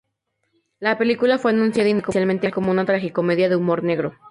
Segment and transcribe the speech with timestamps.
[0.79, 4.15] La película fue anunciada inicialmente como una tragicomedia de humor negro.